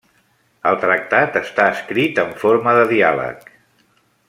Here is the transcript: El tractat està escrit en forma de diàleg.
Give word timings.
El 0.69 0.77
tractat 0.85 1.37
està 1.41 1.67
escrit 1.75 2.23
en 2.25 2.33
forma 2.45 2.75
de 2.79 2.87
diàleg. 2.95 3.49